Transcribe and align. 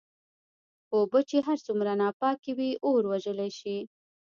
اوبه 0.95 1.19
چې 1.29 1.37
هرڅومره 1.47 1.91
ناپاکي 2.01 2.51
وي 2.57 2.71
اور 2.85 3.01
وژلی 3.11 3.49
شې. 3.59 3.77